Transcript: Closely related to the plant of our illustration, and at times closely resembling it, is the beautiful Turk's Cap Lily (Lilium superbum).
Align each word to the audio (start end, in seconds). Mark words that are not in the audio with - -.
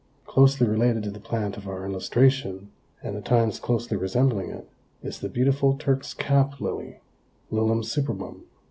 Closely 0.25 0.65
related 0.67 1.03
to 1.03 1.11
the 1.11 1.19
plant 1.19 1.57
of 1.57 1.67
our 1.67 1.85
illustration, 1.85 2.71
and 3.03 3.15
at 3.15 3.23
times 3.23 3.59
closely 3.59 3.95
resembling 3.95 4.49
it, 4.49 4.67
is 5.03 5.19
the 5.19 5.29
beautiful 5.29 5.77
Turk's 5.77 6.15
Cap 6.15 6.59
Lily 6.59 6.97
(Lilium 7.51 7.83
superbum). 7.83 8.43